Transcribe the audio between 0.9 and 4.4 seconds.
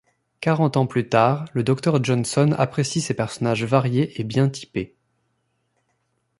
tard le Docteur Johnson apprécie ses personnages variés et